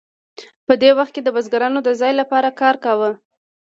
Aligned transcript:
په 0.67 0.73
دې 0.81 0.91
وخت 0.97 1.11
کې 1.13 1.21
بزګرانو 1.35 1.79
د 1.83 1.89
ځان 1.99 2.13
لپاره 2.21 2.49
کار 2.61 2.75
کاوه. 2.83 3.11